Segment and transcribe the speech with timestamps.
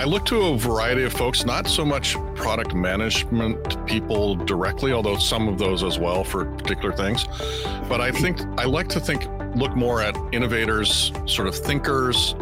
[0.00, 5.18] I look to a variety of folks, not so much product management people directly, although
[5.18, 7.26] some of those as well for particular things.
[7.86, 12.34] But I think I like to think, look more at innovators, sort of thinkers,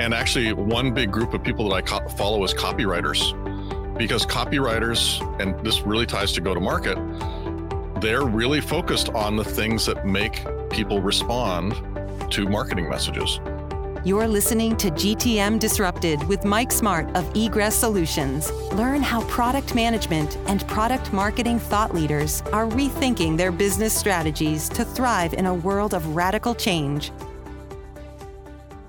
[0.00, 3.20] and actually one big group of people that I co- follow is copywriters.
[3.96, 6.98] Because copywriters, and this really ties to go to market,
[8.00, 11.72] they're really focused on the things that make people respond
[12.32, 13.38] to marketing messages.
[14.06, 18.52] You're listening to GTM Disrupted with Mike Smart of Egress Solutions.
[18.72, 24.84] Learn how product management and product marketing thought leaders are rethinking their business strategies to
[24.84, 27.10] thrive in a world of radical change.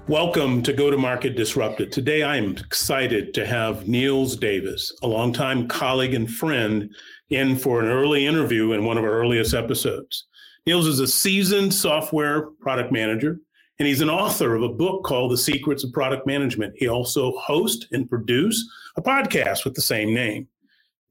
[0.07, 1.91] Welcome to Go to Market Disrupted.
[1.91, 6.93] Today I am excited to have Nils Davis, a longtime colleague and friend,
[7.31, 10.27] in for an early interview in one of our earliest episodes.
[10.67, 13.39] Nils is a seasoned software product manager
[13.79, 16.73] and he's an author of a book called The Secrets of Product Management.
[16.77, 20.47] He also hosts and produces a podcast with the same name.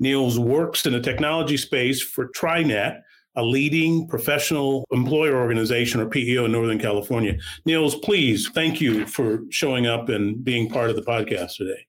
[0.01, 3.01] Nils works in the technology space for TriNet,
[3.37, 7.37] a leading professional employer organization or PEO in Northern California.
[7.65, 11.87] Nils, please, thank you for showing up and being part of the podcast today.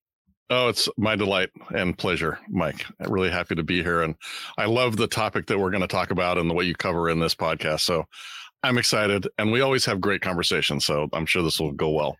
[0.49, 2.85] Oh, it's my delight and pleasure, Mike.
[3.01, 4.01] I'm really happy to be here.
[4.01, 4.15] And
[4.57, 7.09] I love the topic that we're going to talk about and the way you cover
[7.09, 7.81] in this podcast.
[7.81, 8.05] So
[8.63, 10.85] I'm excited, and we always have great conversations.
[10.85, 12.17] So I'm sure this will go well.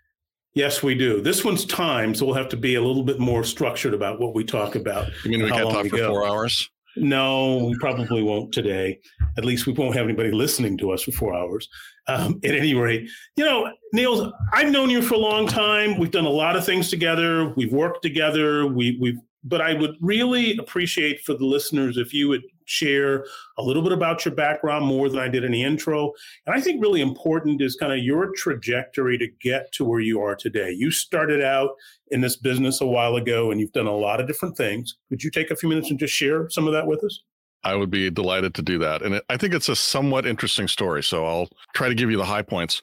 [0.53, 1.21] Yes, we do.
[1.21, 4.33] This one's time, so we'll have to be a little bit more structured about what
[4.33, 5.09] we talk about.
[5.23, 6.69] You mean we can't talk for four hours?
[6.95, 8.99] No, we probably won't today.
[9.37, 11.69] At least we won't have anybody listening to us for four hours.
[12.07, 15.97] Um, at any rate, you know, Nils, I've known you for a long time.
[15.99, 17.49] We've done a lot of things together.
[17.49, 18.65] We've worked together.
[18.65, 23.25] We, we've but I would really appreciate for the listeners if you would share
[23.57, 26.11] a little bit about your background more than I did in the intro.
[26.45, 30.21] And I think really important is kind of your trajectory to get to where you
[30.21, 30.71] are today.
[30.71, 31.71] You started out
[32.11, 34.95] in this business a while ago and you've done a lot of different things.
[35.09, 37.23] Could you take a few minutes and just share some of that with us?
[37.63, 39.01] I would be delighted to do that.
[39.01, 41.03] And I think it's a somewhat interesting story.
[41.03, 42.81] So I'll try to give you the high points.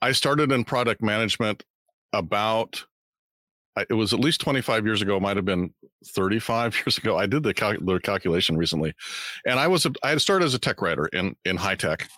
[0.00, 1.64] I started in product management
[2.12, 2.84] about
[3.76, 5.72] it was at least 25 years ago, might have been
[6.06, 7.16] 35 years ago.
[7.16, 8.94] I did the, cal- the calculation recently.
[9.46, 12.08] And I was, a, I had started as a tech writer in, in high tech.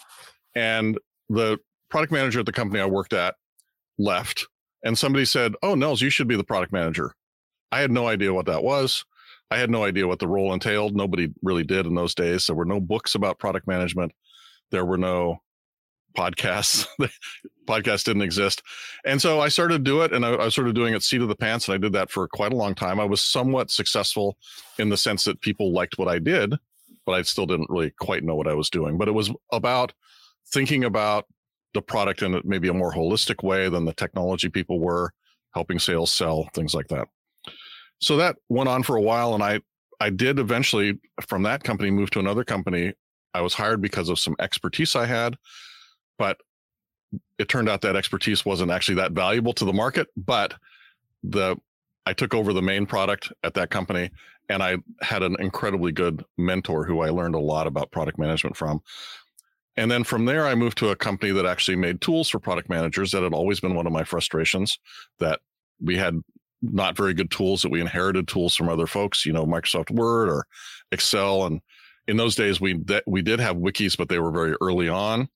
[0.54, 1.58] And the
[1.90, 3.34] product manager at the company I worked at
[3.98, 4.46] left.
[4.84, 7.12] And somebody said, Oh, Nils, you should be the product manager.
[7.72, 9.04] I had no idea what that was.
[9.50, 10.96] I had no idea what the role entailed.
[10.96, 12.46] Nobody really did in those days.
[12.46, 14.12] There were no books about product management.
[14.70, 15.38] There were no
[16.16, 16.86] podcasts.
[17.66, 18.62] podcast didn't exist.
[19.04, 21.02] And so I started to do it and I, I, was sort of doing it
[21.02, 21.68] seat of the pants.
[21.68, 22.98] And I did that for quite a long time.
[23.00, 24.36] I was somewhat successful
[24.78, 26.54] in the sense that people liked what I did,
[27.04, 28.96] but I still didn't really quite know what I was doing.
[28.96, 29.92] But it was about
[30.48, 31.26] thinking about
[31.74, 35.12] the product in maybe a more holistic way than the technology people were,
[35.52, 37.08] helping sales sell, things like that.
[38.00, 39.34] So that went on for a while.
[39.34, 39.60] And I,
[40.00, 42.92] I did eventually from that company move to another company.
[43.34, 45.36] I was hired because of some expertise I had
[46.18, 46.38] but
[47.38, 50.08] it turned out that expertise wasn't actually that valuable to the market.
[50.16, 50.54] But
[51.22, 51.56] the
[52.06, 54.10] I took over the main product at that company,
[54.48, 58.56] and I had an incredibly good mentor who I learned a lot about product management
[58.56, 58.80] from.
[59.76, 62.70] And then from there, I moved to a company that actually made tools for product
[62.70, 63.10] managers.
[63.10, 64.78] That had always been one of my frustrations.
[65.18, 65.40] That
[65.80, 66.18] we had
[66.62, 67.62] not very good tools.
[67.62, 70.46] That we inherited tools from other folks, you know, Microsoft Word or
[70.92, 71.44] Excel.
[71.44, 71.60] And
[72.08, 75.28] in those days, we we did have wikis, but they were very early on.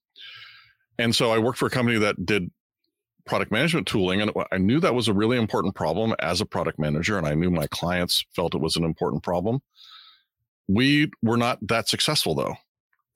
[1.01, 2.51] And so I worked for a company that did
[3.25, 4.21] product management tooling.
[4.21, 7.17] And I knew that was a really important problem as a product manager.
[7.17, 9.61] And I knew my clients felt it was an important problem.
[10.67, 12.55] We were not that successful though.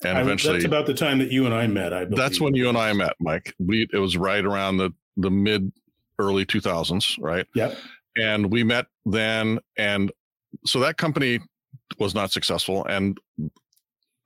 [0.03, 1.93] And I, eventually that's about the time that you and I met.
[1.93, 2.17] I believe.
[2.17, 3.53] That's when you and I met, Mike.
[3.59, 5.71] We it was right around the the mid
[6.19, 7.45] early 2000s, right?
[7.55, 7.77] Yep.
[8.17, 10.11] And we met then and
[10.65, 11.39] so that company
[11.97, 13.17] was not successful and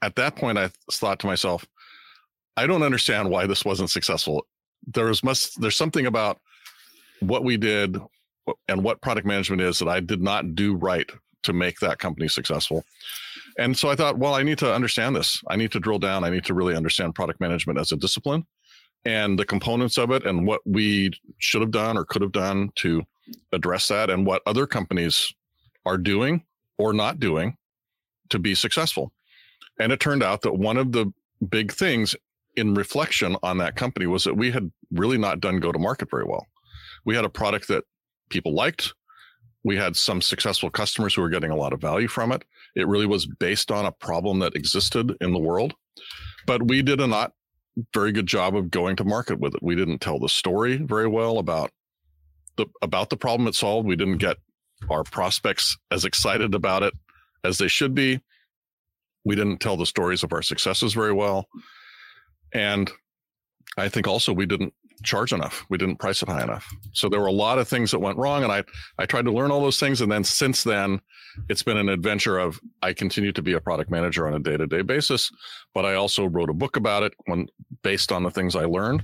[0.01, 1.65] at that point I thought to myself,
[2.59, 4.45] I don't understand why this wasn't successful.
[4.85, 6.41] There's must there's something about
[7.21, 7.97] what we did
[8.67, 11.09] and what product management is that I did not do right
[11.43, 12.83] to make that company successful.
[13.57, 15.41] And so I thought, well, I need to understand this.
[15.47, 16.25] I need to drill down.
[16.25, 18.45] I need to really understand product management as a discipline
[19.05, 22.71] and the components of it and what we should have done or could have done
[22.75, 23.03] to
[23.53, 25.33] address that and what other companies
[25.85, 26.43] are doing
[26.77, 27.55] or not doing
[28.31, 29.13] to be successful.
[29.79, 31.13] And it turned out that one of the
[31.49, 32.17] big things
[32.55, 36.09] in reflection on that company was that we had really not done go to market
[36.09, 36.45] very well.
[37.05, 37.83] We had a product that
[38.29, 38.93] people liked.
[39.63, 42.43] We had some successful customers who were getting a lot of value from it.
[42.75, 45.73] It really was based on a problem that existed in the world,
[46.45, 47.33] but we did a not
[47.93, 49.63] very good job of going to market with it.
[49.63, 51.71] We didn't tell the story very well about
[52.57, 53.87] the about the problem it solved.
[53.87, 54.37] We didn't get
[54.89, 56.93] our prospects as excited about it
[57.43, 58.21] as they should be.
[59.25, 61.47] We didn't tell the stories of our successes very well.
[62.53, 62.91] And
[63.77, 64.73] I think also we didn't
[65.03, 65.65] charge enough.
[65.69, 66.67] We didn't price it high enough.
[66.93, 68.43] So there were a lot of things that went wrong.
[68.43, 68.63] And I,
[68.97, 70.01] I tried to learn all those things.
[70.01, 70.99] And then since then,
[71.47, 74.57] it's been an adventure of I continue to be a product manager on a day
[74.57, 75.31] to day basis.
[75.73, 77.47] But I also wrote a book about it when
[77.81, 79.03] based on the things I learned,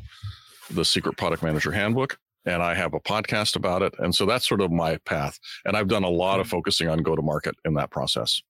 [0.69, 2.17] the Secret Product Manager Handbook.
[2.45, 3.93] And I have a podcast about it.
[3.99, 5.39] And so that's sort of my path.
[5.65, 6.51] And I've done a lot of mm.
[6.51, 8.41] focusing on go to market in that process.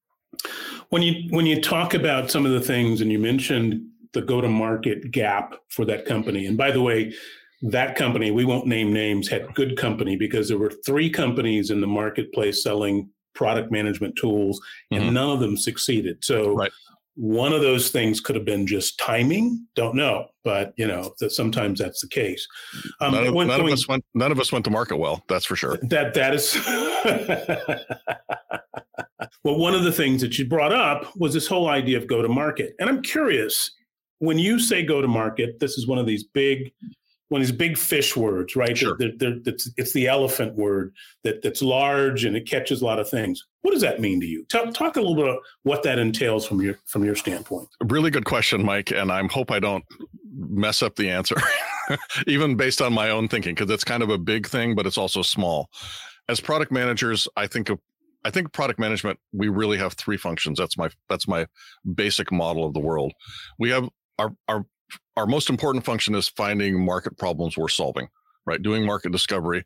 [0.89, 4.41] When you when you talk about some of the things and you mentioned the go
[4.41, 6.47] to market gap for that company.
[6.47, 7.13] And by the way,
[7.61, 11.81] that company, we won't name names, had good company because there were three companies in
[11.81, 14.59] the marketplace selling product management tools
[14.91, 15.13] and mm-hmm.
[15.13, 16.23] none of them succeeded.
[16.23, 16.71] So right.
[17.15, 19.67] one of those things could have been just timing.
[19.75, 22.47] Don't know, but you know that sometimes that's the case.
[23.01, 24.05] Um, none, of, when, none when, of, us went.
[24.13, 25.23] None of us went to market well.
[25.27, 25.77] That's for sure.
[25.83, 26.55] That that is.
[29.43, 32.21] well, one of the things that you brought up was this whole idea of go
[32.21, 33.71] to market, and I'm curious
[34.25, 36.71] when you say go to market, this is one of these big
[37.29, 38.77] one of these big fish words, right?
[38.77, 38.95] Sure.
[38.99, 40.93] They're, they're, it's, it's, the elephant word
[41.23, 43.43] that, that's large and it catches a lot of things.
[43.63, 44.45] What does that mean to you?
[44.45, 47.67] Talk, talk a little bit about what that entails from your from your standpoint.
[47.83, 49.83] Really good question, Mike, and I hope I don't
[50.37, 51.35] mess up the answer,
[52.27, 54.97] even based on my own thinking, because it's kind of a big thing, but it's
[54.97, 55.69] also small.
[56.29, 57.79] As product managers, I think of
[58.23, 60.59] I think product management, we really have three functions.
[60.59, 61.47] That's my that's my
[61.95, 63.13] basic model of the world.
[63.57, 63.89] We have
[64.19, 64.65] our our
[65.17, 68.07] our most important function is finding market problems we're solving,
[68.45, 68.61] right?
[68.61, 69.63] Doing market discovery.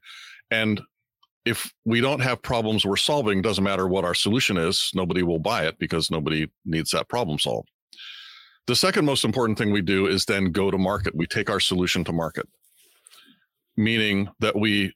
[0.52, 0.82] And
[1.46, 5.40] if we don't have problems we're solving, doesn't matter what our solution is, nobody will
[5.40, 7.70] buy it because nobody needs that problem solved.
[8.68, 11.16] The second most important thing we do is then go to market.
[11.16, 12.48] We take our solution to market,
[13.78, 14.94] meaning that we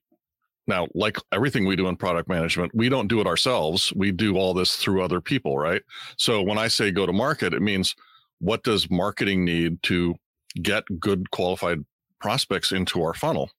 [0.68, 3.92] now, like everything we do in product management, we don't do it ourselves.
[3.96, 5.82] We do all this through other people, right?
[6.18, 7.96] So when I say go to market, it means
[8.44, 10.16] what does marketing need to
[10.62, 11.80] get good qualified
[12.20, 13.50] prospects into our funnel?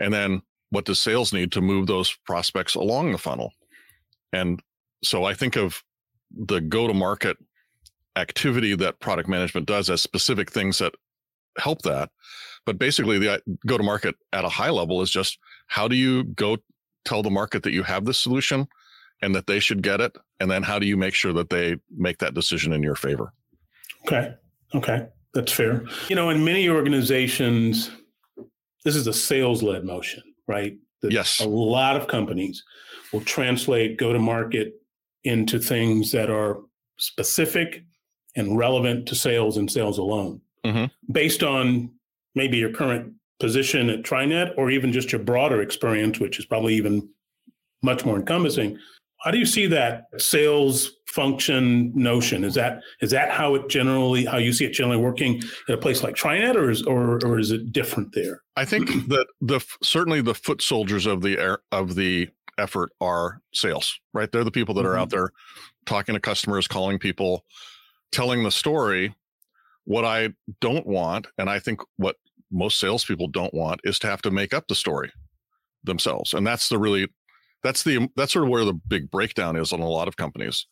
[0.00, 3.52] And then what does sales need to move those prospects along the funnel?
[4.32, 4.60] And
[5.04, 5.84] so I think of
[6.32, 7.36] the go to market
[8.16, 10.94] activity that product management does as specific things that
[11.56, 12.10] help that.
[12.66, 15.38] But basically, the uh, go to market at a high level is just
[15.68, 16.56] how do you go
[17.04, 18.66] tell the market that you have this solution
[19.20, 20.16] and that they should get it?
[20.40, 23.32] And then how do you make sure that they make that decision in your favor?
[24.06, 24.34] Okay.
[24.74, 25.06] Okay.
[25.34, 25.84] That's fair.
[26.08, 27.90] You know, in many organizations,
[28.84, 30.76] this is a sales led motion, right?
[31.00, 31.40] That yes.
[31.40, 32.62] A lot of companies
[33.12, 34.74] will translate go to market
[35.24, 36.58] into things that are
[36.98, 37.84] specific
[38.36, 40.84] and relevant to sales and sales alone mm-hmm.
[41.12, 41.90] based on
[42.34, 46.74] maybe your current position at TriNet or even just your broader experience, which is probably
[46.74, 47.08] even
[47.82, 48.78] much more encompassing.
[49.20, 52.44] How do you see that sales function notion?
[52.44, 55.78] Is that is that how it generally how you see it generally working at a
[55.78, 58.42] place like TriNet, or is or or is it different there?
[58.56, 62.28] I think that the certainly the foot soldiers of the air of the
[62.58, 64.30] effort are sales, right?
[64.30, 65.00] They're the people that are mm-hmm.
[65.00, 65.30] out there
[65.86, 67.44] talking to customers, calling people,
[68.10, 69.14] telling the story
[69.84, 70.30] what I
[70.60, 72.16] don't want, and I think what
[72.50, 75.10] most salespeople don't want, is to have to make up the story
[75.82, 76.34] themselves.
[76.34, 77.08] And that's the really
[77.62, 80.66] that's the that's sort of where the big breakdown is on a lot of companies.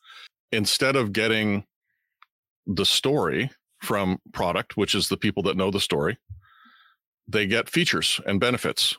[0.53, 1.65] Instead of getting
[2.67, 6.19] the story from product, which is the people that know the story,
[7.29, 8.97] they get features and benefits.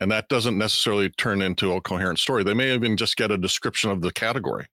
[0.00, 2.44] And that doesn't necessarily turn into a coherent story.
[2.44, 4.66] They may even just get a description of the category.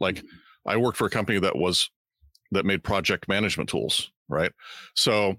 [0.00, 0.26] Like mm-hmm.
[0.68, 1.90] I worked for a company that was
[2.52, 4.52] that made project management tools, right?
[4.94, 5.36] So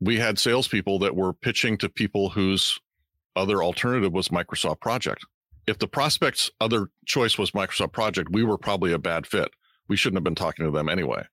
[0.00, 2.78] we had salespeople that were pitching to people whose
[3.36, 5.24] other alternative was Microsoft Project.
[5.66, 9.50] If the prospect's other choice was Microsoft Project, we were probably a bad fit.
[9.88, 11.24] We shouldn't have been talking to them anyway.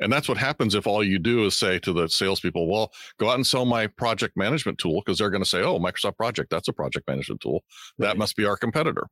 [0.00, 3.30] And that's what happens if all you do is say to the salespeople, well, go
[3.30, 6.50] out and sell my project management tool, because they're going to say, oh, Microsoft Project,
[6.50, 7.64] that's a project management tool.
[7.98, 8.18] That right.
[8.18, 9.06] must be our competitor.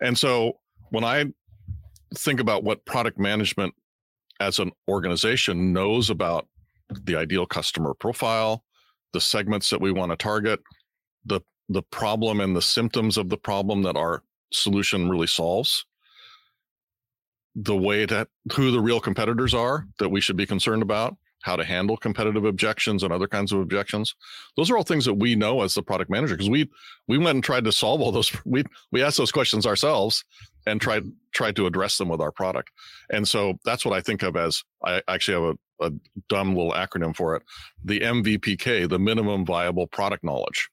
[0.00, 0.54] And so
[0.90, 1.26] when I
[2.14, 3.74] think about what product management
[4.40, 6.48] as an organization knows about
[6.90, 8.64] the ideal customer profile,
[9.12, 10.60] the segments that we want to target,
[11.24, 15.84] the the problem and the symptoms of the problem that our solution really solves,
[17.54, 21.56] the way that who the real competitors are that we should be concerned about, how
[21.56, 24.14] to handle competitive objections and other kinds of objections.
[24.56, 26.68] Those are all things that we know as the product manager because we
[27.06, 28.32] we went and tried to solve all those.
[28.44, 30.24] We we asked those questions ourselves
[30.66, 32.70] and tried tried to address them with our product.
[33.10, 35.92] And so that's what I think of as I actually have a, a
[36.28, 37.42] dumb little acronym for it,
[37.84, 40.68] the MVPK, the minimum viable product knowledge.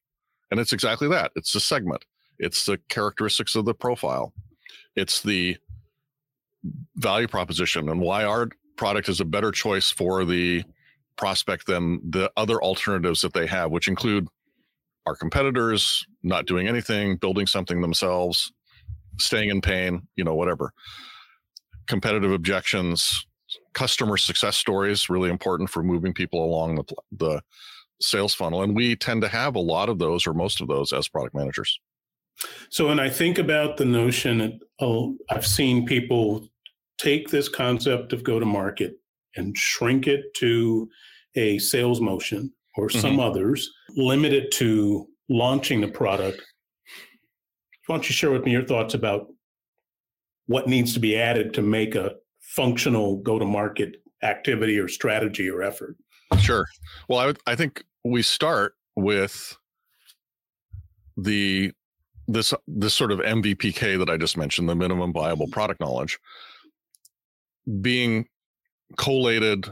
[0.54, 1.32] And it's exactly that.
[1.36, 2.06] It's the segment.
[2.38, 4.36] It's the characteristics of the profile.
[4.96, 5.58] It's the
[6.96, 10.64] value proposition and why our product is a better choice for the
[11.16, 14.28] prospect than the other alternatives that they have, which include
[15.08, 18.54] our competitors not doing anything, building something themselves,
[19.18, 20.72] staying in pain, you know, whatever.
[21.88, 23.26] Competitive objections,
[23.74, 27.42] customer success stories, really important for moving people along the, the
[28.04, 28.64] sales funnel.
[28.64, 31.36] And we tend to have a lot of those or most of those as product
[31.36, 31.80] managers.
[32.70, 36.48] So when I think about the notion, oh, I've seen people
[36.98, 38.96] take this concept of go to market
[39.36, 40.90] and shrink it to
[41.36, 43.20] a sales motion or some mm-hmm.
[43.20, 46.42] others, limit it to launching the product.
[47.88, 49.28] Why don't you share with me your thoughts about
[50.48, 55.50] what needs to be added to make a functional go to market activity or strategy
[55.50, 55.96] or effort?
[56.40, 56.66] Sure.
[57.08, 59.58] Well, I, would, I think we start with
[61.18, 61.72] the
[62.28, 65.54] this this sort of MVPK that I just mentioned, the minimum viable mm-hmm.
[65.54, 66.20] product knowledge,
[67.82, 68.28] being
[68.98, 69.68] collated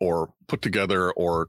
[0.00, 1.48] or put together or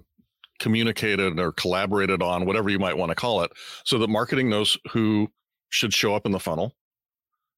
[0.60, 3.52] communicated or collaborated on, whatever you might want to call it,
[3.84, 5.28] so that marketing knows who
[5.70, 6.74] should show up in the funnel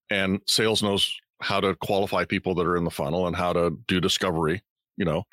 [0.10, 3.78] and sales knows how to qualify people that are in the funnel and how to
[3.88, 4.62] do discovery.
[4.98, 5.24] You know,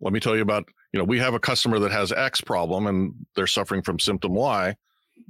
[0.00, 2.86] let me tell you about, you know, we have a customer that has X problem
[2.86, 4.76] and they're suffering from symptom Y.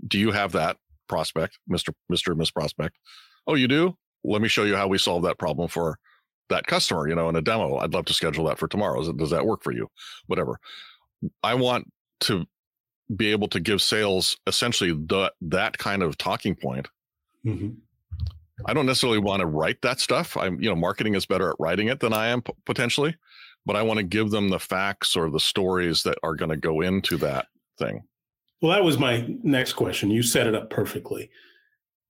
[0.07, 0.77] Do you have that
[1.09, 1.93] prospect, Mr.
[2.11, 2.37] Mr.
[2.37, 2.97] Miss Prospect?
[3.47, 3.97] Oh, you do?
[4.25, 5.99] Let me show you how we solve that problem for
[6.49, 7.77] that customer, you know, in a demo.
[7.77, 9.13] I'd love to schedule that for tomorrow.
[9.13, 9.89] Does that work for you?
[10.27, 10.59] Whatever.
[11.43, 11.91] I want
[12.21, 12.47] to
[13.15, 16.89] be able to give sales essentially the, that kind of talking point.
[17.45, 17.71] Mm-hmm.
[18.65, 20.37] I don't necessarily want to write that stuff.
[20.37, 23.17] I'm, you know, marketing is better at writing it than I am p- potentially,
[23.67, 26.57] but I want to give them the facts or the stories that are going to
[26.57, 27.47] go into that
[27.79, 28.03] thing.
[28.61, 30.11] Well, that was my next question.
[30.11, 31.31] You set it up perfectly.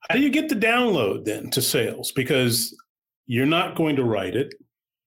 [0.09, 2.13] How do you get the download then to sales?
[2.13, 2.77] Because
[3.27, 4.55] you're not going to write it.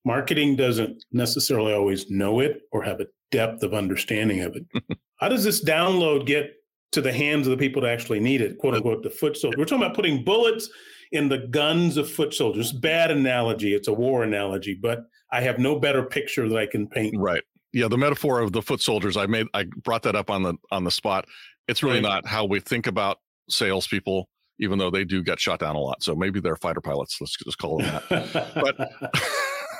[0.05, 4.97] Marketing doesn't necessarily always know it or have a depth of understanding of it.
[5.17, 6.53] How does this download get
[6.91, 9.57] to the hands of the people that actually need it, quote unquote, the foot soldier?
[9.57, 10.69] We're talking about putting bullets
[11.11, 12.71] in the guns of foot soldiers.
[12.71, 13.73] Bad analogy.
[13.73, 17.15] It's a war analogy, but I have no better picture that I can paint.
[17.17, 17.44] Right.
[17.74, 19.17] Yeah, the metaphor of the foot soldiers.
[19.17, 19.48] I made.
[19.53, 21.25] I brought that up on the on the spot.
[21.67, 22.03] It's really right.
[22.03, 24.29] not how we think about salespeople
[24.60, 26.01] even though they do get shot down a lot.
[26.01, 27.17] So maybe they're fighter pilots.
[27.20, 28.51] Let's just call them that.
[28.55, 28.91] but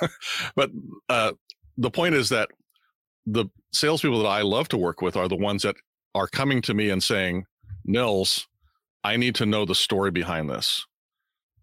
[0.54, 0.70] but
[1.08, 1.32] uh,
[1.76, 2.50] the point is that
[3.26, 5.76] the salespeople that I love to work with are the ones that
[6.14, 7.44] are coming to me and saying,
[7.84, 8.46] Nils,
[9.04, 10.86] I need to know the story behind this.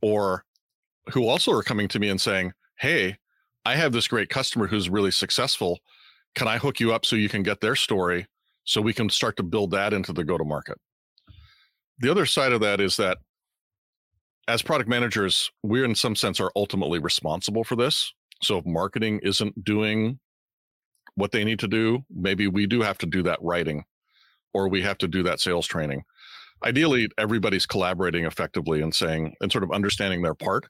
[0.02, 0.44] Or
[1.12, 3.18] who also are coming to me and saying, Hey,
[3.65, 5.79] I have this great customer who's really successful.
[6.36, 8.27] Can I hook you up so you can get their story
[8.65, 10.77] so we can start to build that into the go to market?
[12.00, 13.20] the other side of that is that
[14.48, 18.13] as product managers, we're in some sense are ultimately responsible for this.
[18.41, 20.20] So if marketing isn't doing
[21.15, 23.86] what they need to do, maybe we do have to do that writing
[24.53, 26.03] or we have to do that sales training.
[26.63, 30.65] Ideally, everybody's collaborating effectively and saying and sort of understanding their part.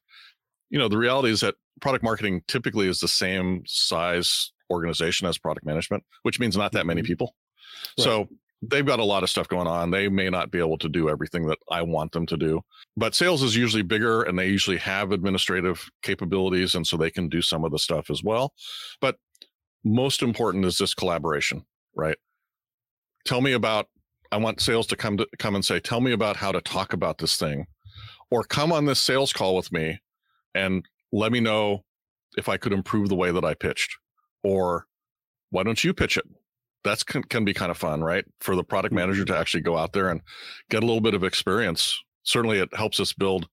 [0.69, 5.38] You know, the reality is that product marketing typically is the same size organization as
[5.38, 7.08] product management, which means not that many mm-hmm.
[7.08, 7.36] people.
[7.98, 8.03] Right.
[8.03, 8.30] So
[8.62, 9.92] they've got a lot of stuff going on.
[9.92, 12.62] They may not be able to do everything that I want them to do.
[12.96, 16.75] But sales is usually bigger and they usually have administrative capabilities.
[16.75, 18.53] And so they can do some of the stuff as well.
[19.01, 19.18] But
[19.84, 21.65] most important is this collaboration,
[21.96, 22.18] right?
[23.25, 23.88] Tell me about,
[24.32, 26.94] I want sales to come to come and say, tell me about how to talk
[26.94, 27.68] about this thing.
[28.32, 30.00] Or come on this sales call with me
[30.56, 31.86] and let me know
[32.38, 33.96] if I could improve the way that I pitched.
[34.43, 34.88] Or
[35.51, 36.25] why don't you pitch it?
[36.84, 38.25] that's can, can be kind of fun, right?
[38.39, 39.34] For the product manager mm-hmm.
[39.34, 40.22] to actually go out there and
[40.70, 41.98] get a little bit of experience.
[42.24, 43.48] Certainly, it helps us build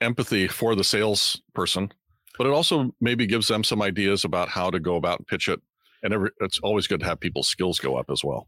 [0.00, 1.92] empathy for the salesperson,
[2.38, 5.48] but it also maybe gives them some ideas about how to go about and pitch
[5.48, 5.60] it.
[6.02, 8.46] And every, it's always good to have people's skills go up as well.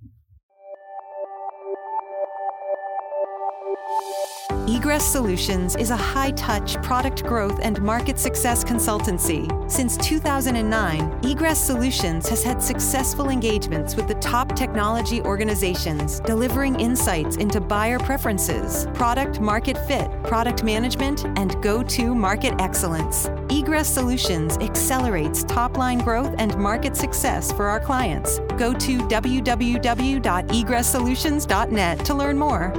[4.69, 9.49] Egress Solutions is a high touch product growth and market success consultancy.
[9.71, 17.37] Since 2009, Egress Solutions has had successful engagements with the top technology organizations, delivering insights
[17.37, 23.27] into buyer preferences, product market fit, product management, and go to market excellence.
[23.51, 28.39] Egress Solutions accelerates top line growth and market success for our clients.
[28.57, 32.73] Go to www.egresssolutions.net to learn more.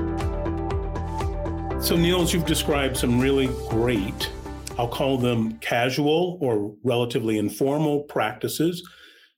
[1.84, 4.32] So, Nils, you've described some really great,
[4.78, 8.82] I'll call them casual or relatively informal practices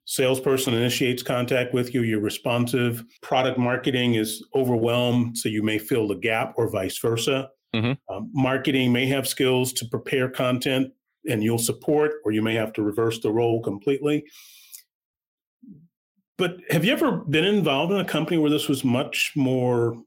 [0.05, 3.03] salesperson initiates contact with you, you're responsive.
[3.21, 7.49] Product marketing is overwhelmed, so you may fill the gap or vice versa.
[7.75, 8.13] Mm-hmm.
[8.13, 10.93] Um, marketing may have skills to prepare content
[11.27, 14.23] and you'll support, or you may have to reverse the role completely.
[16.37, 19.97] But have you ever been involved in a company where this was much more,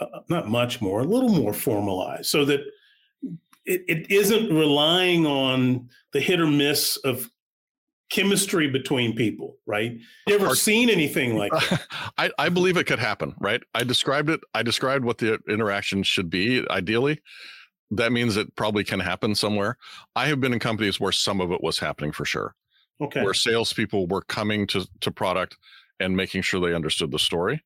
[0.00, 2.60] uh, not much more, a little more formalized, so that
[3.64, 7.30] it, it isn't relying on the hit or miss of
[8.10, 9.98] chemistry between people, right?
[10.26, 11.86] You ever seen anything like that?
[12.18, 13.62] I, I believe it could happen, right?
[13.74, 14.40] I described it.
[14.54, 17.20] I described what the interaction should be ideally.
[17.90, 19.76] That means it probably can happen somewhere.
[20.16, 22.54] I have been in companies where some of it was happening for sure.
[23.00, 23.22] Okay.
[23.22, 25.56] Where salespeople were coming to, to product
[26.00, 27.62] and making sure they understood the story.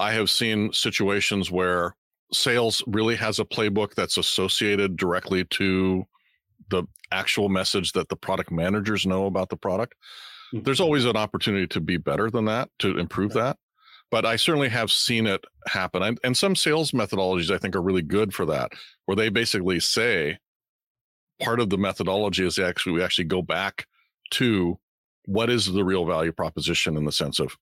[0.00, 1.94] I have seen situations where
[2.32, 6.04] sales really has a playbook that's associated directly to
[6.70, 9.94] the actual message that the product managers know about the product.
[10.54, 10.64] Mm-hmm.
[10.64, 13.58] There's always an opportunity to be better than that, to improve that.
[14.10, 16.02] But I certainly have seen it happen.
[16.02, 18.72] And, and some sales methodologies I think are really good for that,
[19.04, 20.38] where they basically say
[21.42, 23.86] part of the methodology is actually we actually go back
[24.30, 24.78] to
[25.26, 27.54] what is the real value proposition in the sense of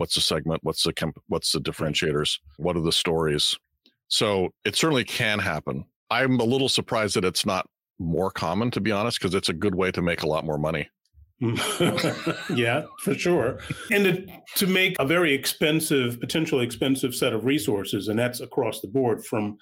[0.00, 3.54] what's the segment, what's the what's the differentiators, what are the stories.
[4.08, 5.84] So it certainly can happen.
[6.10, 7.66] I'm a little surprised that it's not
[7.98, 10.58] more common, to be honest, because it's a good way to make a lot more
[10.58, 10.88] money.
[12.54, 13.58] yeah, for sure.
[13.92, 14.26] And to,
[14.56, 19.24] to make a very expensive, potentially expensive set of resources, and that's across the board
[19.24, 19.58] from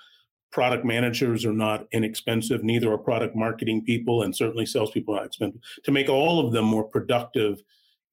[0.52, 5.26] product managers are not inexpensive, neither are product marketing people, and certainly salespeople are not
[5.26, 5.61] expensive.
[5.85, 7.61] To make all of them more productive,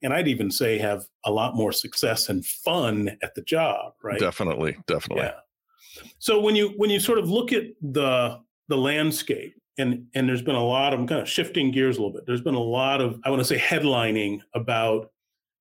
[0.05, 4.19] and I'd even say have a lot more success and fun at the job, right?
[4.19, 5.25] Definitely, definitely.
[5.25, 6.03] Yeah.
[6.19, 10.43] So when you when you sort of look at the the landscape and and there's
[10.43, 12.27] been a lot of I'm kind of shifting gears a little bit.
[12.27, 15.09] There's been a lot of I want to say headlining about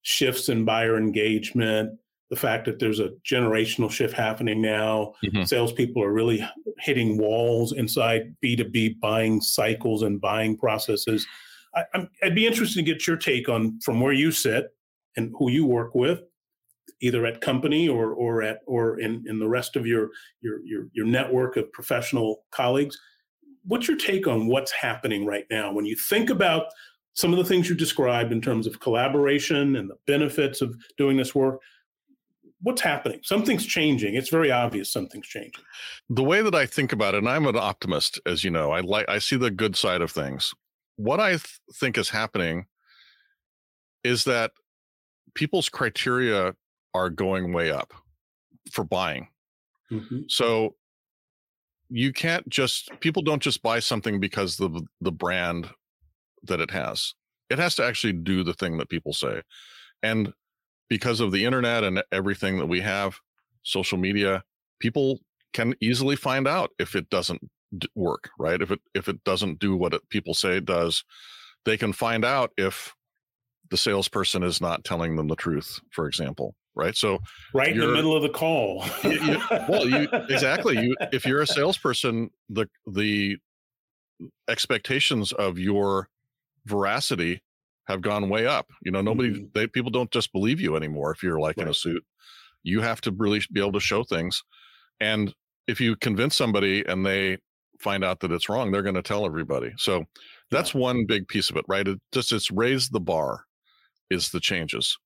[0.02, 1.98] shifts in buyer engagement,
[2.28, 5.14] the fact that there's a generational shift happening now.
[5.24, 5.44] Mm-hmm.
[5.44, 6.46] Salespeople are really
[6.80, 11.26] hitting walls inside B2B buying cycles and buying processes.
[11.76, 14.68] I, would be interested to get your take on from where you sit
[15.16, 16.20] and who you work with,
[17.00, 20.10] either at company or or at or in, in the rest of your
[20.40, 22.98] your your your network of professional colleagues
[23.66, 26.66] what's your take on what's happening right now when you think about
[27.14, 31.16] some of the things you described in terms of collaboration and the benefits of doing
[31.16, 31.60] this work?
[32.60, 33.20] What's happening?
[33.22, 34.14] Something's changing.
[34.14, 35.62] It's very obvious something's changing.
[36.08, 38.80] The way that I think about it, and I'm an optimist, as you know, I
[38.80, 40.54] like I see the good side of things.
[40.96, 42.66] What I th- think is happening
[44.02, 44.52] is that
[45.34, 46.54] people's criteria
[46.94, 47.92] are going way up
[48.70, 49.28] for buying.
[49.90, 50.20] Mm-hmm.
[50.28, 50.76] So
[51.90, 55.70] you can't just people don't just buy something because the the brand
[56.44, 57.14] that it has.
[57.50, 59.42] It has to actually do the thing that people say.
[60.02, 60.32] And
[60.88, 63.18] because of the internet and everything that we have,
[63.62, 64.44] social media,
[64.80, 65.20] people
[65.52, 67.40] can easily find out if it doesn't
[67.94, 68.60] work, right?
[68.60, 71.04] If it if it doesn't do what it, people say it does,
[71.64, 72.94] they can find out if
[73.70, 76.96] the salesperson is not telling them the truth, for example right?
[76.96, 77.20] So
[77.52, 78.84] right in the middle of the call.
[79.04, 80.78] you, you, well, you exactly.
[80.78, 83.38] You if you're a salesperson, the the
[84.48, 86.08] expectations of your
[86.66, 87.42] veracity
[87.86, 88.66] have gone way up.
[88.82, 89.44] You know, nobody mm-hmm.
[89.54, 91.66] they people don't just believe you anymore if you're like right.
[91.66, 92.04] in a suit.
[92.62, 94.42] You have to really be able to show things.
[95.00, 95.34] And
[95.66, 97.38] if you convince somebody and they
[97.84, 99.70] find out that it's wrong, they're going to tell everybody.
[99.76, 100.04] So
[100.50, 100.80] that's yeah.
[100.80, 101.86] one big piece of it, right?
[101.86, 103.44] It just it's raised the bar
[104.10, 104.98] is the changes.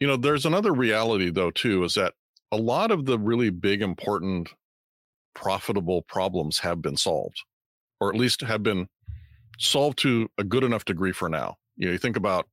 [0.00, 2.14] You know, there's another reality though too is that
[2.52, 4.50] a lot of the really big important
[5.34, 7.40] profitable problems have been solved
[8.00, 8.88] or at least have been
[9.58, 11.56] solved to a good enough degree for now.
[11.76, 12.48] You know, you think about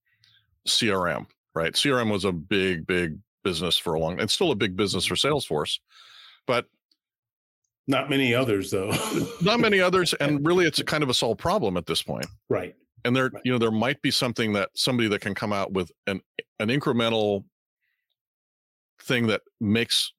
[0.67, 1.73] CRM, right?
[1.73, 5.15] CRM was a big big business for a long it's still a big business for
[5.15, 5.35] mm-hmm.
[5.35, 5.79] Salesforce.
[6.45, 6.65] But
[7.87, 8.91] not many others though.
[9.41, 12.25] not many others and really it's a kind of a solved problem at this point.
[12.49, 12.75] Right
[13.07, 13.41] and there right.
[13.43, 16.21] you know there might be something that somebody that can come out with an
[16.59, 17.43] an incremental
[19.01, 20.13] thing that makes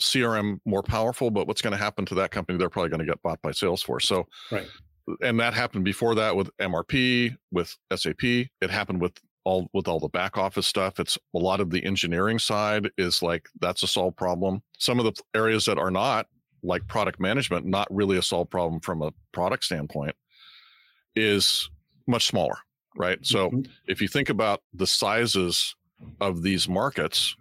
[0.00, 3.06] crm more powerful but what's going to happen to that company they're probably going to
[3.06, 4.66] get bought by salesforce so right
[5.22, 9.12] and that happened before that with mrp with sap it happened with
[9.44, 13.22] all with all the back office stuff it's a lot of the engineering side is
[13.22, 16.26] like that's a solved problem some of the areas that are not
[16.62, 20.14] like product management not really a solved problem from a product standpoint
[21.14, 21.70] is
[22.06, 22.56] much smaller,
[22.96, 23.18] right?
[23.24, 23.70] So mm-hmm.
[23.86, 25.74] if you think about the sizes
[26.20, 27.36] of these markets,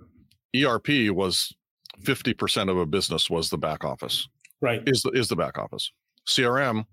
[0.55, 1.53] ERP was
[2.01, 4.27] 50% of a business was the back office.
[4.61, 4.81] Right.
[4.87, 5.91] Is the, is the back office.
[6.27, 6.85] CRM,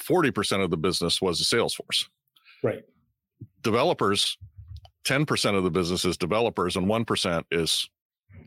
[0.00, 2.08] 40% of the business was the sales force.
[2.62, 2.82] Right.
[3.62, 4.38] Developers,
[5.04, 7.88] 10% of the business is developers and 1% is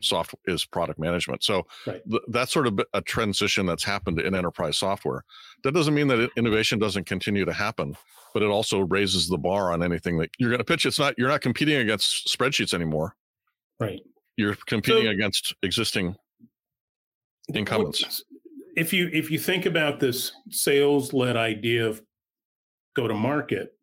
[0.02, 1.42] soft is product management.
[1.42, 2.02] So right.
[2.08, 5.24] th- that's sort of a transition that's happened in enterprise software.
[5.64, 7.96] That doesn't mean that innovation doesn't continue to happen,
[8.34, 10.86] but it also raises the bar on anything that you're going to pitch.
[10.86, 13.14] It's not you're not competing against spreadsheets anymore.
[13.80, 14.00] Right.
[14.36, 16.16] You're competing so, against existing
[17.54, 18.24] incumbents.
[18.76, 22.02] If you if you think about this sales led idea of
[22.94, 23.74] go to market,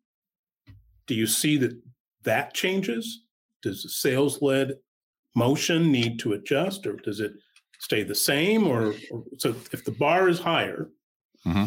[1.06, 1.78] do you see that
[2.22, 3.24] that changes?
[3.62, 4.74] Does the sales led
[5.34, 7.32] motion need to adjust or does it
[7.80, 10.88] stay the same or, or so if the bar is higher
[11.46, 11.64] mm-hmm.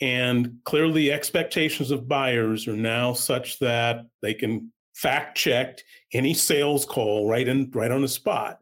[0.00, 5.78] and clearly expectations of buyers are now such that they can fact check
[6.12, 8.58] any sales call right in right on the spot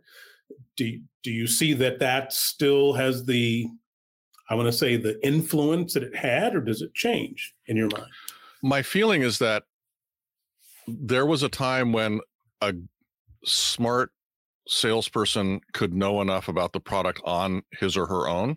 [0.76, 3.66] do, do you see that that still has the
[4.48, 7.88] i want to say the influence that it had or does it change in your
[7.88, 8.06] mind
[8.62, 9.64] my feeling is that
[10.86, 12.20] there was a time when
[12.60, 12.72] a
[13.44, 14.12] smart
[14.70, 18.56] salesperson could know enough about the product on his or her own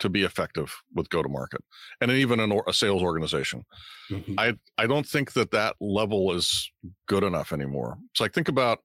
[0.00, 1.60] to be effective with go to market
[2.00, 3.62] and even in a sales organization.
[4.10, 4.34] Mm-hmm.
[4.36, 6.70] i i don't think that that level is
[7.06, 7.98] good enough anymore.
[8.14, 8.80] So like think about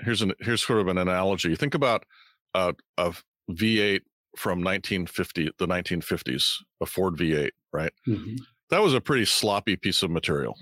[0.00, 1.56] here's an here's sort of an analogy.
[1.56, 2.04] Think about
[2.52, 3.14] a, a
[3.50, 4.02] v8
[4.36, 7.92] from 1950 the 1950s a ford v8 right?
[8.06, 8.36] Mm-hmm.
[8.70, 10.56] that was a pretty sloppy piece of material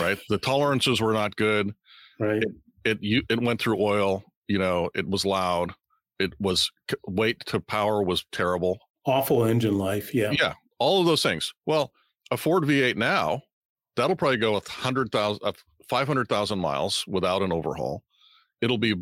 [0.00, 0.18] right?
[0.28, 1.72] The tolerances were not good.
[2.20, 2.42] Right.
[2.42, 2.50] It,
[2.84, 5.72] it you it went through oil you know it was loud
[6.18, 6.70] it was
[7.08, 8.78] weight to power was terrible.
[9.04, 10.32] Awful engine life yeah.
[10.38, 11.52] Yeah all of those things.
[11.66, 11.92] Well
[12.30, 13.42] a ford v8 now
[13.96, 15.52] that'll probably go a 100000 uh,
[15.88, 18.02] 500000 miles without an overhaul.
[18.60, 18.94] It'll be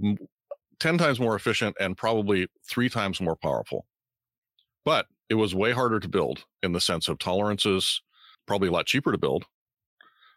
[0.80, 3.86] 10 times more efficient and probably three times more powerful.
[4.84, 8.02] But it was way harder to build in the sense of tolerances
[8.46, 9.44] probably a lot cheaper to build.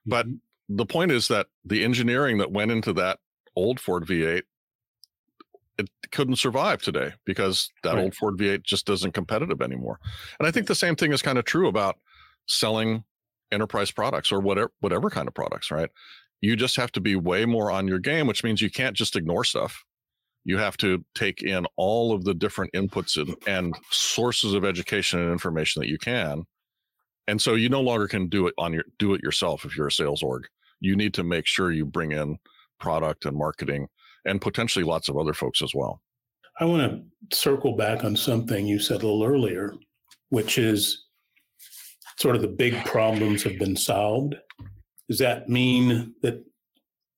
[0.05, 0.75] But mm-hmm.
[0.75, 3.19] the point is that the engineering that went into that
[3.55, 4.43] old ford v8
[5.77, 8.03] it couldn't survive today because that right.
[8.03, 9.99] old Ford V8 just isn't competitive anymore.
[10.39, 11.97] And I think the same thing is kind of true about
[12.47, 13.03] selling
[13.51, 15.89] enterprise products or whatever whatever kind of products, right?
[16.41, 19.15] You just have to be way more on your game, which means you can't just
[19.15, 19.83] ignore stuff.
[20.43, 25.21] You have to take in all of the different inputs and, and sources of education
[25.21, 26.43] and information that you can.
[27.29, 29.87] And so you no longer can do it on your do it yourself if you're
[29.87, 30.47] a sales org.
[30.81, 32.37] You need to make sure you bring in
[32.79, 33.87] product and marketing
[34.25, 36.01] and potentially lots of other folks as well.
[36.59, 36.91] I want
[37.29, 39.73] to circle back on something you said a little earlier,
[40.29, 41.05] which is
[42.17, 44.35] sort of the big problems have been solved.
[45.09, 46.43] Does that mean that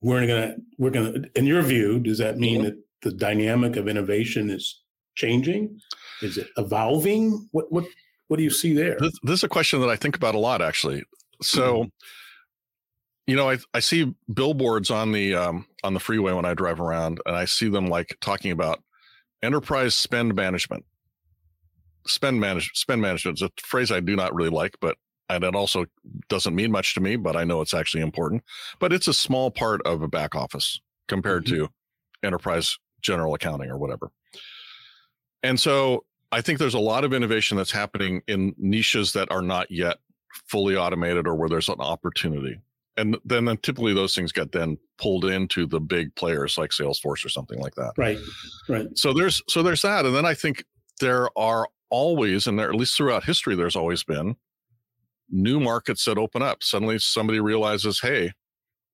[0.02, 3.76] we're going to, we're going to, in your view, does that mean that the dynamic
[3.76, 4.82] of innovation is
[5.16, 5.80] changing?
[6.22, 7.48] Is it evolving?
[7.52, 7.86] What, what,
[8.28, 8.98] what do you see there?
[9.00, 11.04] This, this is a question that I think about a lot, actually.
[11.42, 11.88] So, mm-hmm
[13.28, 16.80] you know, I I see billboards on the um, on the freeway when I drive
[16.80, 18.84] around, and I see them like talking about
[19.42, 20.86] enterprise spend management.
[22.08, 24.98] Spend manage spend management is a phrase I do not really like, but
[25.30, 25.86] and it also
[26.30, 28.44] doesn't mean much to me, but I know it's actually important.
[28.80, 31.66] But it's a small part of a back office compared mm-hmm.
[31.66, 31.70] to
[32.24, 34.12] enterprise general accounting or whatever.
[35.42, 39.42] And so I think there's a lot of innovation that's happening in niches that are
[39.42, 39.98] not yet
[40.48, 42.60] fully automated or where there's an opportunity
[42.98, 47.26] and then, then typically those things get then pulled into the big players like Salesforce
[47.26, 47.94] or something like that.
[47.98, 48.18] Right.
[48.70, 48.88] Right.
[48.96, 50.64] So there's so there's that, and then I think
[51.02, 54.36] there are always, and there, at least throughout history, there's always been
[55.30, 56.64] new markets that open up.
[56.64, 58.32] Suddenly, somebody realizes, hey,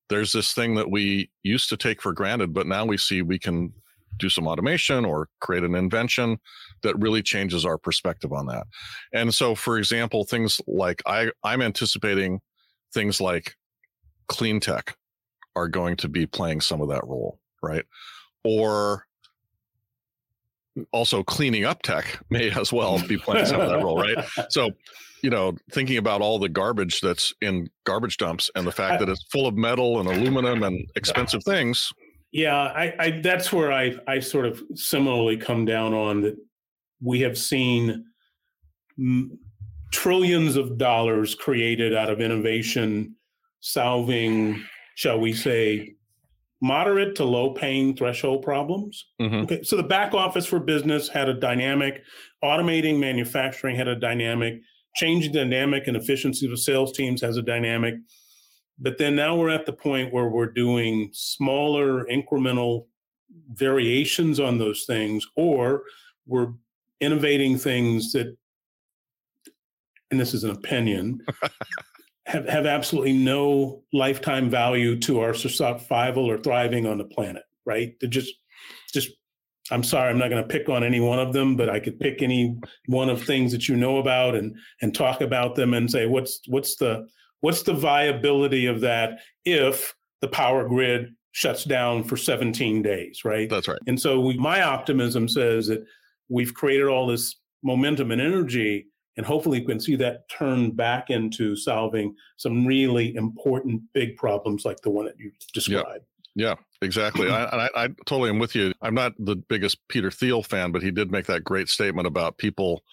[0.09, 3.39] there's this thing that we used to take for granted, but now we see we
[3.39, 3.71] can
[4.17, 6.37] do some automation or create an invention
[6.83, 8.67] that really changes our perspective on that.
[9.13, 12.41] And so, for example, things like I, I'm anticipating
[12.93, 13.55] things like
[14.27, 14.95] clean tech
[15.55, 17.85] are going to be playing some of that role, right?
[18.43, 19.05] Or
[20.91, 24.17] also cleaning up tech may as well be playing some of that role, right?
[24.49, 24.71] So,
[25.21, 29.09] you know, thinking about all the garbage that's in garbage dumps and the fact that
[29.09, 31.91] it's full of metal and aluminum and expensive things.
[32.31, 36.37] Yeah, I, I that's where I I sort of similarly come down on that.
[37.03, 38.05] We have seen
[38.97, 39.37] m-
[39.91, 43.15] trillions of dollars created out of innovation
[43.61, 44.63] solving,
[44.95, 45.95] shall we say,
[46.61, 49.07] moderate to low paying threshold problems.
[49.19, 49.35] Mm-hmm.
[49.35, 52.03] Okay, so the back office for business had a dynamic,
[52.43, 54.61] automating manufacturing had a dynamic,
[54.95, 57.95] changing dynamic and efficiency of sales teams has a dynamic.
[58.77, 62.85] But then now we're at the point where we're doing smaller incremental
[63.53, 65.83] variations on those things, or
[66.25, 66.53] we're
[66.99, 68.35] innovating things that,
[70.09, 71.19] and this is an opinion,
[72.31, 77.93] have, have absolutely no lifetime value to our survival or thriving on the planet, right?
[77.99, 78.33] They're just
[78.93, 79.09] just
[79.69, 81.99] I'm sorry, I'm not going to pick on any one of them, but I could
[81.99, 85.91] pick any one of things that you know about and and talk about them and
[85.91, 87.07] say what's what's the
[87.41, 93.49] what's the viability of that if the power grid shuts down for 17 days, right?
[93.49, 93.79] That's right.
[93.87, 95.83] And so we, my optimism says that
[96.29, 101.09] we've created all this momentum and energy and hopefully we can see that turn back
[101.09, 106.05] into solving some really important big problems like the one that you described.
[106.35, 107.29] Yeah, exactly.
[107.29, 108.73] I, I, I totally am with you.
[108.81, 112.37] I'm not the biggest Peter Thiel fan, but he did make that great statement about
[112.37, 112.83] people,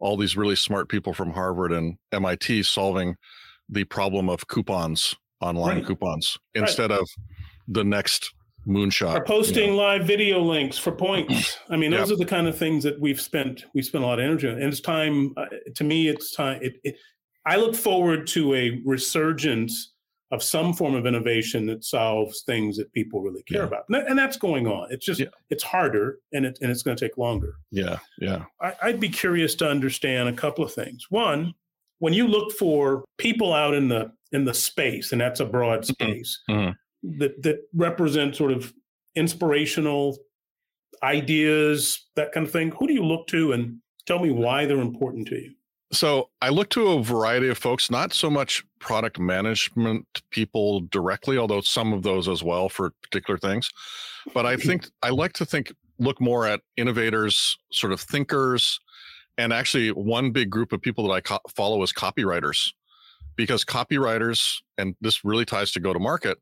[0.00, 3.16] all these really smart people from Harvard and MIT solving
[3.68, 5.86] the problem of coupons, online right.
[5.86, 7.00] coupons, instead right.
[7.00, 7.08] of
[7.68, 8.32] the next
[8.68, 9.14] moonshot.
[9.14, 9.82] Are posting you know.
[9.82, 11.58] live video links for points.
[11.70, 12.16] I mean, those yep.
[12.16, 14.54] are the kind of things that we've spent we spent a lot of energy on.
[14.54, 15.32] And it's time.
[15.36, 16.60] Uh, to me, it's time.
[16.62, 16.96] It, it,
[17.46, 19.92] I look forward to a resurgence
[20.30, 23.66] of some form of innovation that solves things that people really care yeah.
[23.66, 24.88] about, and, that, and, that's going on.
[24.90, 25.28] It's just yeah.
[25.48, 27.54] it's harder, and it and it's going to take longer.
[27.70, 28.44] Yeah, yeah.
[28.60, 31.06] I, I'd be curious to understand a couple of things.
[31.08, 31.54] One,
[31.98, 35.80] when you look for people out in the in the space, and that's a broad
[35.80, 36.04] mm-hmm.
[36.04, 36.72] space mm-hmm.
[37.02, 38.72] That that represent sort of
[39.14, 40.16] inspirational
[41.02, 42.72] ideas, that kind of thing.
[42.78, 45.54] Who do you look to, and tell me why they're important to you?
[45.90, 51.38] So I look to a variety of folks, not so much product management people directly,
[51.38, 53.70] although some of those as well for particular things.
[54.34, 58.80] But I think I like to think look more at innovators, sort of thinkers,
[59.38, 62.72] and actually one big group of people that I co- follow is copywriters,
[63.36, 66.38] because copywriters, and this really ties to go to market,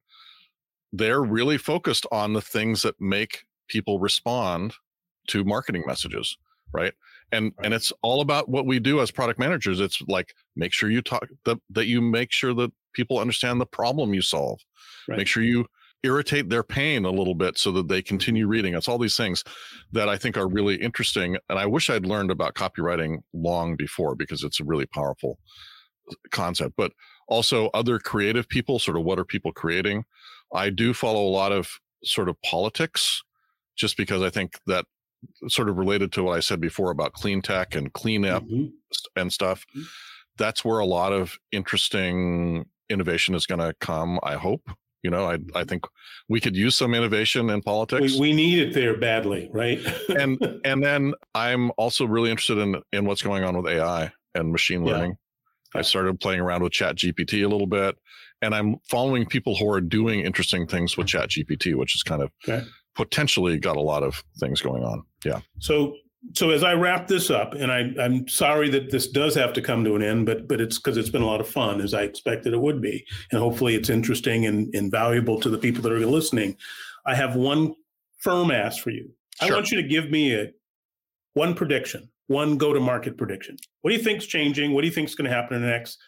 [0.96, 4.74] they're really focused on the things that make people respond
[5.28, 6.36] to marketing messages,
[6.72, 6.92] right?
[7.32, 7.66] and right.
[7.66, 11.02] and it's all about what we do as product managers it's like make sure you
[11.02, 14.60] talk that, that you make sure that people understand the problem you solve
[15.08, 15.18] right.
[15.18, 15.66] make sure you
[16.02, 19.42] irritate their pain a little bit so that they continue reading it's all these things
[19.92, 24.14] that i think are really interesting and i wish i'd learned about copywriting long before
[24.14, 25.38] because it's a really powerful
[26.10, 26.92] uh, concept but
[27.28, 30.04] also other creative people sort of what are people creating
[30.54, 33.22] i do follow a lot of sort of politics
[33.76, 34.84] just because i think that
[35.48, 38.66] sort of related to what I said before about clean tech and clean up mm-hmm.
[39.14, 39.64] and stuff.
[39.70, 39.82] Mm-hmm.
[40.38, 44.20] That's where a lot of interesting innovation is going to come.
[44.22, 44.70] I hope.
[45.02, 45.62] You know, I I mm-hmm.
[45.62, 45.84] think
[46.28, 48.14] we could use some innovation in politics.
[48.14, 49.80] We, we need it there badly, right?
[50.08, 54.52] and and then I'm also really interested in in what's going on with AI and
[54.52, 55.16] machine learning.
[55.74, 55.80] Yeah.
[55.80, 57.96] I started playing around with Chat GPT a little bit,
[58.46, 61.18] and I'm following people who are doing interesting things with mm-hmm.
[61.18, 62.64] Chat GPT, which is kind of okay
[62.96, 65.04] potentially got a lot of things going on.
[65.24, 65.40] Yeah.
[65.60, 65.94] So
[66.34, 69.62] so as I wrap this up, and I, I'm sorry that this does have to
[69.62, 71.94] come to an end, but but it's because it's been a lot of fun as
[71.94, 75.82] I expected it would be, and hopefully it's interesting and, and valuable to the people
[75.82, 76.56] that are listening.
[77.04, 77.74] I have one
[78.18, 79.10] firm ask for you.
[79.40, 79.52] Sure.
[79.52, 80.50] I want you to give me a
[81.34, 83.56] one prediction, one go to market prediction.
[83.82, 84.72] What do you think's changing?
[84.72, 85.98] What do you think's going to happen in the next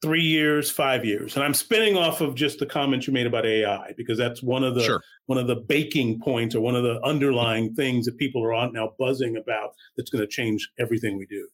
[0.00, 1.34] three years, five years.
[1.34, 4.62] And I'm spinning off of just the comments you made about AI because that's one
[4.62, 5.02] of the sure.
[5.26, 8.72] one of the baking points or one of the underlying things that people are on
[8.72, 11.48] now buzzing about that's going to change everything we do.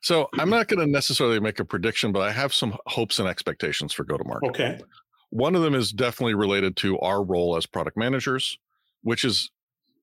[0.00, 3.28] So I'm not going to necessarily make a prediction, but I have some hopes and
[3.28, 4.48] expectations for go to market.
[4.48, 4.80] Okay.
[5.30, 8.58] One of them is definitely related to our role as product managers,
[9.02, 9.50] which is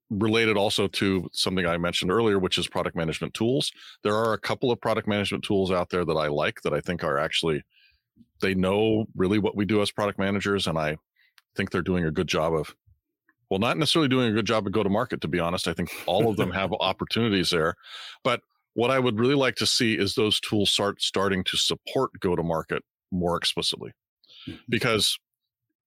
[0.09, 3.71] related also to something I mentioned earlier, which is product management tools.
[4.03, 6.81] There are a couple of product management tools out there that I like that I
[6.81, 7.63] think are actually
[8.41, 10.97] they know really what we do as product managers and i
[11.55, 12.75] think they're doing a good job of
[13.49, 15.67] well not necessarily doing a good job of go to market to be honest.
[15.67, 17.75] I think all of them have opportunities there.
[18.23, 18.41] But
[18.75, 22.35] what i would really like to see is those tools start starting to support go
[22.35, 23.91] to market more explicitly.
[24.47, 24.59] Mm-hmm.
[24.69, 25.19] because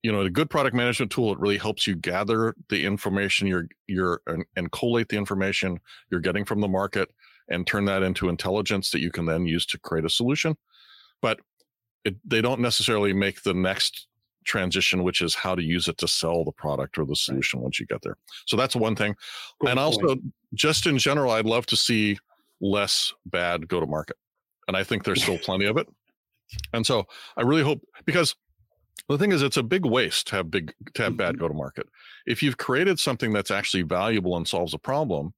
[0.03, 3.67] you know a good product management tool it really helps you gather the information you're
[3.87, 7.09] you're and, and collate the information you're getting from the market
[7.49, 10.57] and turn that into intelligence that you can then use to create a solution.
[11.21, 11.41] But
[12.05, 14.09] it, they don't necessarily make the next
[14.45, 17.79] transition, which is how to use it to sell the product or the solution once
[17.79, 18.17] you get there.
[18.47, 19.15] So that's one thing.
[19.61, 20.03] Good and point.
[20.05, 20.17] also,
[20.55, 22.19] just in general, I'd love to see
[22.61, 24.17] less bad go to market.
[24.69, 25.87] And I think there's still plenty of it.
[26.73, 28.35] And so I really hope because
[29.09, 31.41] the thing is it's a big waste to have big to have bad mm-hmm.
[31.41, 31.88] go to market.
[32.27, 35.33] If you've created something that's actually valuable and solves a problem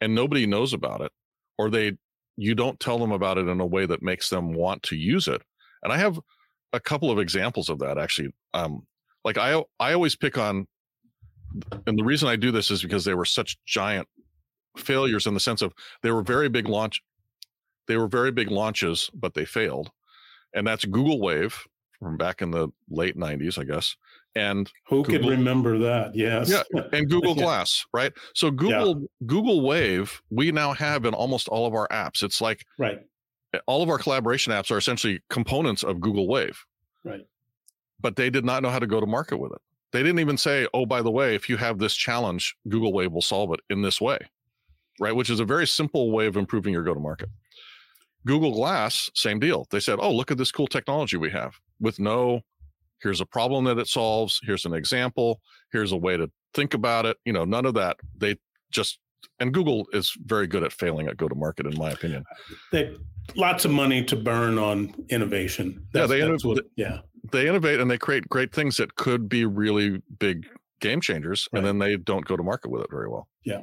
[0.00, 1.12] and nobody knows about it
[1.58, 1.96] or they
[2.36, 5.26] you don't tell them about it in a way that makes them want to use
[5.26, 5.42] it,
[5.82, 6.18] and I have
[6.72, 8.34] a couple of examples of that actually.
[8.54, 8.86] Um,
[9.24, 10.66] like I I always pick on,
[11.86, 14.08] and the reason I do this is because they were such giant
[14.76, 17.02] failures in the sense of they were very big launch,
[17.86, 19.90] they were very big launches, but they failed,
[20.54, 21.66] and that's Google Wave
[21.98, 23.96] from back in the late 90s, I guess.
[24.34, 26.14] And who Google, could remember that?
[26.14, 26.48] Yes.
[26.48, 26.82] Yeah.
[26.92, 27.42] And Google yeah.
[27.42, 28.12] Glass, right?
[28.34, 29.26] So Google yeah.
[29.26, 32.22] Google Wave, we now have in almost all of our apps.
[32.22, 33.00] It's like right.
[33.66, 36.64] All of our collaboration apps are essentially components of Google Wave.
[37.04, 37.26] Right.
[38.00, 39.60] But they did not know how to go to market with it.
[39.92, 43.12] They didn't even say, "Oh, by the way, if you have this challenge, Google Wave
[43.12, 44.18] will solve it in this way."
[45.00, 45.16] Right?
[45.16, 47.30] Which is a very simple way of improving your go to market.
[48.26, 49.66] Google Glass, same deal.
[49.70, 52.42] They said, "Oh, look at this cool technology we have." With no
[53.00, 55.40] here's a problem that it solves here's an example
[55.72, 58.36] here's a way to think about it you know none of that they
[58.70, 58.98] just
[59.40, 62.24] and google is very good at failing at go to market in my opinion.
[62.72, 62.96] They
[63.36, 65.86] lots of money to burn on innovation.
[65.92, 66.98] That's, yeah they innovate, what, yeah.
[67.32, 70.46] they innovate and they create great things that could be really big
[70.80, 71.58] game changers right.
[71.58, 73.28] and then they don't go to market with it very well.
[73.44, 73.62] Yeah.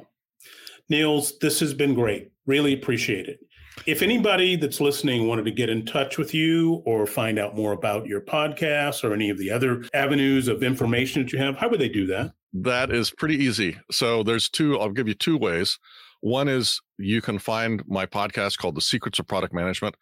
[0.88, 2.30] Nils this has been great.
[2.46, 3.40] Really appreciate it.
[3.84, 7.72] If anybody that's listening wanted to get in touch with you or find out more
[7.72, 11.68] about your podcast or any of the other avenues of information that you have, how
[11.68, 12.32] would they do that?
[12.62, 13.78] That is pretty easy.
[13.90, 15.78] So there's two, I'll give you two ways.
[16.20, 19.94] One is you can find my podcast called The Secrets of Product Management.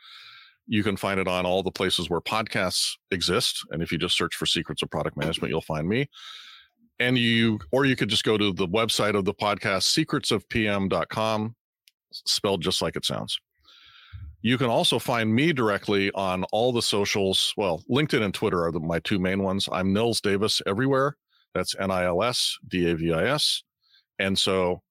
[0.67, 3.67] You can find it on all the places where podcasts exist.
[3.71, 6.09] And if you just search for Secrets of Product Management, you'll find me.
[7.01, 11.57] And you, or you could just go to the website of the podcast, secretsofpm.com,
[12.13, 13.41] spelled just like it sounds.
[14.43, 17.53] You can also find me directly on all the socials.
[17.57, 19.69] Well, LinkedIn and Twitter are the, my two main ones.
[19.73, 21.17] I'm Nils Davis everywhere.
[21.55, 23.63] That's N I L S D A V I S.
[24.19, 24.83] And so,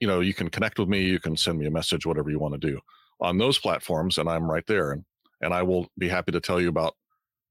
[0.00, 1.02] you know, you can connect with me.
[1.02, 2.80] You can send me a message, whatever you want to do
[3.20, 4.18] on those platforms.
[4.18, 4.92] And I'm right there.
[4.92, 5.04] And,
[5.40, 6.94] and I will be happy to tell you about